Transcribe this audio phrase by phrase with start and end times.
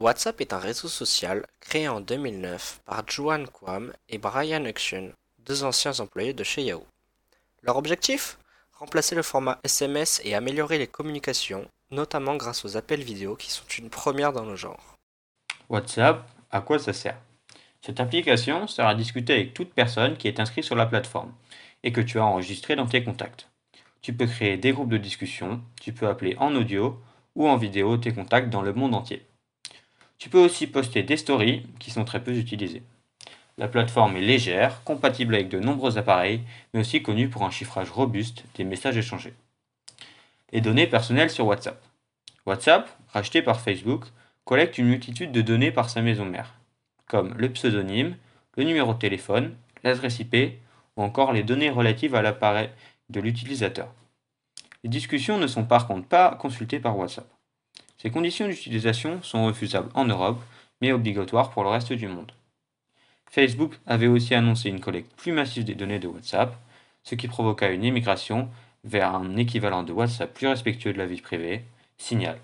[0.00, 5.10] WhatsApp est un réseau social créé en 2009 par Juan Kwam et Brian Uxun,
[5.46, 6.84] deux anciens employés de chez Yahoo.
[7.62, 8.36] Leur objectif?
[8.72, 13.66] Remplacer le format SMS et améliorer les communications, notamment grâce aux appels vidéo qui sont
[13.78, 14.96] une première dans le genre.
[15.68, 17.16] WhatsApp, à quoi ça sert?
[17.80, 21.32] Cette application sert à discuter avec toute personne qui est inscrite sur la plateforme
[21.84, 23.48] et que tu as enregistré dans tes contacts.
[24.02, 27.00] Tu peux créer des groupes de discussion, tu peux appeler en audio
[27.36, 29.24] ou en vidéo tes contacts dans le monde entier.
[30.18, 32.82] Tu peux aussi poster des stories qui sont très peu utilisées.
[33.56, 36.40] La plateforme est légère, compatible avec de nombreux appareils,
[36.72, 39.34] mais aussi connue pour un chiffrage robuste des messages échangés.
[40.52, 41.80] Les données personnelles sur WhatsApp.
[42.46, 44.06] WhatsApp, racheté par Facebook,
[44.44, 46.54] collecte une multitude de données par sa maison mère,
[47.06, 48.16] comme le pseudonyme,
[48.56, 50.58] le numéro de téléphone, l'adresse IP
[50.96, 52.70] ou encore les données relatives à l'appareil
[53.10, 53.92] de l'utilisateur.
[54.82, 57.26] Les discussions ne sont par contre pas consultées par WhatsApp.
[58.04, 60.38] Ces conditions d'utilisation sont refusables en Europe,
[60.82, 62.32] mais obligatoires pour le reste du monde.
[63.30, 66.54] Facebook avait aussi annoncé une collecte plus massive des données de WhatsApp,
[67.02, 68.50] ce qui provoqua une émigration
[68.84, 71.64] vers un équivalent de WhatsApp plus respectueux de la vie privée,
[71.96, 72.38] Signal.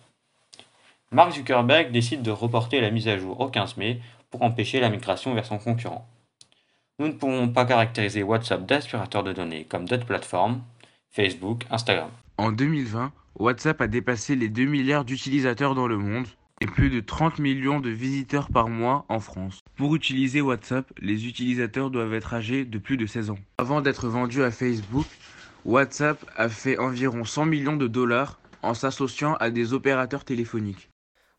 [1.11, 4.89] Mark Zuckerberg décide de reporter la mise à jour au 15 mai pour empêcher la
[4.89, 6.09] migration vers son concurrent.
[6.99, 10.63] Nous ne pouvons pas caractériser WhatsApp d'aspirateur de données comme d'autres plateformes,
[11.11, 12.11] Facebook, Instagram.
[12.39, 16.27] En 2020, WhatsApp a dépassé les 2 milliards d'utilisateurs dans le monde
[16.61, 19.61] et plus de 30 millions de visiteurs par mois en France.
[19.77, 23.39] Pour utiliser WhatsApp, les utilisateurs doivent être âgés de plus de 16 ans.
[23.59, 25.07] Avant d'être vendu à Facebook,
[25.65, 30.91] WhatsApp a fait environ 100 millions de dollars en s'associant à des opérateurs téléphoniques.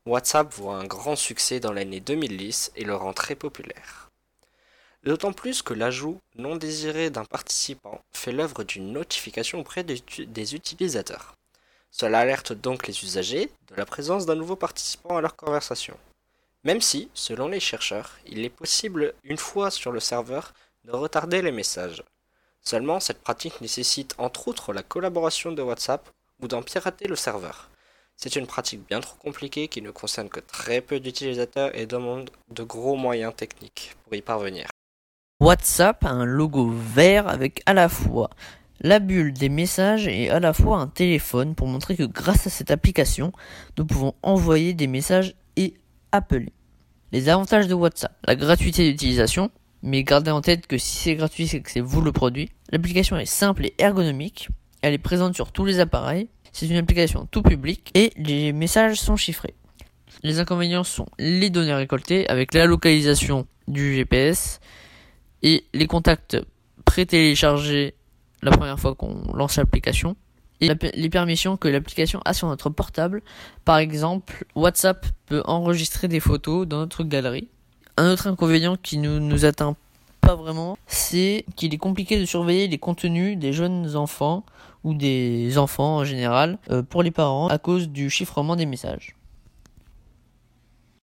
[0.06, 4.11] WhatsApp voit un grand succès dans l'année 2010 et le rend très populaire.
[5.04, 11.36] D'autant plus que l'ajout non désiré d'un participant fait l'œuvre d'une notification auprès des, utilisateurs.
[11.90, 15.98] Cela alerte donc les usagers de la présence d'un nouveau participant à leur conversation.
[16.64, 20.54] Même si, selon les chercheurs, il est possible, une fois sur le serveur,
[20.86, 22.04] de retarder les messages.
[22.62, 26.08] Seulement, cette pratique nécessite entre autres la collaboration de WhatsApp
[26.42, 27.72] ou d'en pirater le serveur.
[28.16, 32.30] C'est une pratique bien trop compliquée qui ne concerne que très peu d'utilisateurs et demande
[32.50, 34.68] de gros moyens techniques pour y parvenir.
[35.42, 38.30] WhatsApp a un logo vert avec à la fois
[38.80, 42.52] la bulle des messages et à la fois un téléphone pour montrer que grâce à
[42.52, 43.32] cette application,
[43.76, 45.74] nous pouvons envoyer des messages et
[46.12, 46.54] appeler.
[47.12, 49.50] Les avantages de WhatsApp, la gratuité d'utilisation,
[49.82, 52.52] mais gardez en tête que si c'est gratuit, c'est que c'est vous le produit.
[52.70, 54.50] L'application est simple et ergonomique,
[54.84, 59.00] elle est présente sur tous les appareils, c'est une application tout public et les messages
[59.00, 59.56] sont chiffrés.
[60.22, 64.60] Les inconvénients sont les données récoltées avec la localisation du GPS
[65.44, 66.38] et les contacts
[66.86, 67.96] pré-téléchargés
[68.42, 70.16] la première fois qu'on lance l'application
[70.62, 73.22] et les permissions que l'application a sur notre portable.
[73.66, 77.48] Par exemple, WhatsApp peut enregistrer des photos dans notre galerie.
[77.98, 79.76] Un autre inconvénient qui ne nous, atteint
[80.22, 84.46] pas vraiment, c'est qu'il est compliqué de surveiller les contenus des jeunes enfants
[84.84, 89.16] ou des enfants en général euh, pour les parents à cause du chiffrement des messages.